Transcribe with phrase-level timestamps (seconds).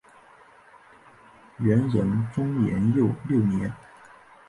[1.59, 3.71] 元仁宗延佑六年。